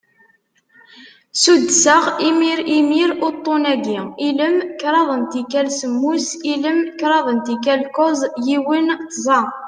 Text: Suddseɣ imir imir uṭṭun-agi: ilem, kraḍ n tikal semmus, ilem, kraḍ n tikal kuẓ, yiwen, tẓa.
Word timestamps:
Suddseɣ 1.43 2.03
imir 2.27 2.59
imir 2.77 3.09
uṭṭun-agi: 3.27 3.99
ilem, 4.27 4.57
kraḍ 4.79 5.09
n 5.21 5.23
tikal 5.31 5.67
semmus, 5.79 6.27
ilem, 6.53 6.79
kraḍ 6.99 7.27
n 7.37 7.39
tikal 7.45 7.81
kuẓ, 7.95 8.19
yiwen, 8.47 8.87
tẓa. 9.13 9.41